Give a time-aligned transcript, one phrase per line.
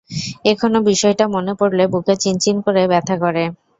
[0.51, 3.43] এখনও বিষয়টা মনে পড়লে বুকে চিনচিন করে ব্যাথা করে!